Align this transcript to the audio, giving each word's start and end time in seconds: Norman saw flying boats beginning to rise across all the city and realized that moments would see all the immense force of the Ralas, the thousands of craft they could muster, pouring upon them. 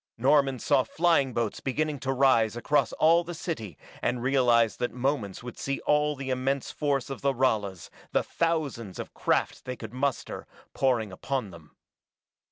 Norman 0.17 0.57
saw 0.57 0.81
flying 0.81 1.31
boats 1.31 1.59
beginning 1.59 1.99
to 1.99 2.11
rise 2.11 2.55
across 2.57 2.91
all 2.93 3.23
the 3.23 3.35
city 3.35 3.77
and 4.01 4.23
realized 4.23 4.79
that 4.79 4.89
moments 4.91 5.43
would 5.43 5.59
see 5.59 5.79
all 5.81 6.15
the 6.15 6.31
immense 6.31 6.71
force 6.71 7.11
of 7.11 7.21
the 7.21 7.35
Ralas, 7.35 7.91
the 8.11 8.23
thousands 8.23 8.97
of 8.97 9.13
craft 9.13 9.63
they 9.65 9.75
could 9.75 9.93
muster, 9.93 10.47
pouring 10.73 11.11
upon 11.11 11.51
them. 11.51 11.75